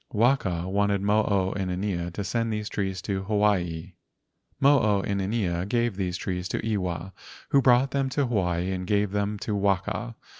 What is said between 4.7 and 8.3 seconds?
o inanea gave these trees to Iwa, who brought them to